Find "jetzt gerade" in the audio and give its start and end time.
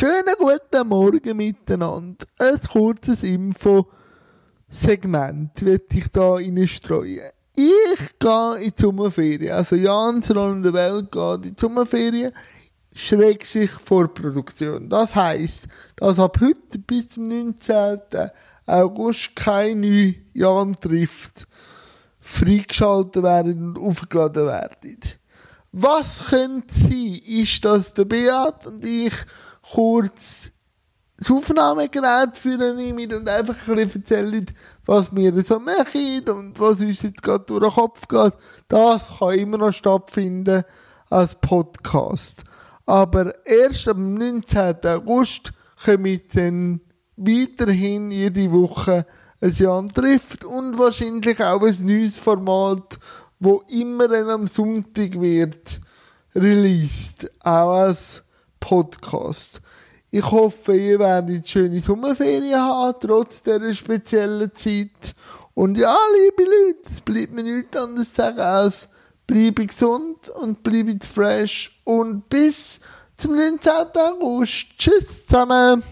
37.02-37.44